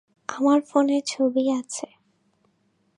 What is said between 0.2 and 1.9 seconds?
আমার ফোনে ছবি আছে।